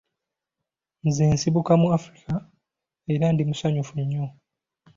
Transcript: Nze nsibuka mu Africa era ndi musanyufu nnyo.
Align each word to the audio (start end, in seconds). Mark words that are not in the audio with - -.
Nze 1.07 1.23
nsibuka 1.33 1.73
mu 1.81 1.87
Africa 1.97 2.33
era 3.13 3.25
ndi 3.31 3.43
musanyufu 3.49 3.93
nnyo. 4.01 4.23